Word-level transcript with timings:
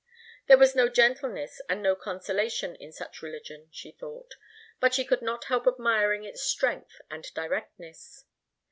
There 0.47 0.57
was 0.57 0.73
no 0.73 0.89
gentleness 0.89 1.61
and 1.69 1.83
no 1.83 1.95
consolation 1.95 2.75
in 2.77 2.91
such 2.91 3.21
religion, 3.21 3.67
she 3.69 3.91
thought, 3.91 4.33
but 4.79 4.95
she 4.95 5.05
could 5.05 5.21
not 5.21 5.43
help 5.43 5.67
admiring 5.67 6.23
its 6.23 6.41
strength 6.41 7.01
and 7.11 7.23
directness. 7.35 8.25